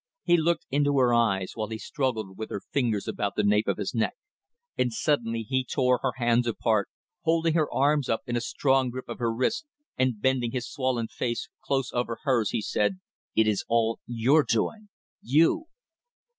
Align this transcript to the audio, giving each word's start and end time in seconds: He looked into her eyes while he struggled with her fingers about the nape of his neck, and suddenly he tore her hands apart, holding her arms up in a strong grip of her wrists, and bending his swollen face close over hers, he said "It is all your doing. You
He 0.23 0.35
looked 0.35 0.65
into 0.71 0.97
her 0.97 1.13
eyes 1.13 1.51
while 1.53 1.67
he 1.67 1.77
struggled 1.77 2.35
with 2.35 2.49
her 2.49 2.61
fingers 2.71 3.07
about 3.07 3.35
the 3.35 3.43
nape 3.43 3.67
of 3.67 3.77
his 3.77 3.93
neck, 3.93 4.15
and 4.75 4.91
suddenly 4.91 5.43
he 5.43 5.63
tore 5.63 5.99
her 6.01 6.13
hands 6.15 6.47
apart, 6.47 6.89
holding 7.23 7.53
her 7.53 7.71
arms 7.71 8.09
up 8.09 8.21
in 8.25 8.35
a 8.35 8.41
strong 8.41 8.89
grip 8.89 9.07
of 9.07 9.19
her 9.19 9.31
wrists, 9.31 9.65
and 9.99 10.19
bending 10.19 10.53
his 10.53 10.67
swollen 10.67 11.07
face 11.07 11.49
close 11.63 11.91
over 11.93 12.17
hers, 12.23 12.49
he 12.49 12.63
said 12.63 12.99
"It 13.35 13.45
is 13.45 13.63
all 13.67 13.99
your 14.07 14.41
doing. 14.43 14.89
You 15.21 15.65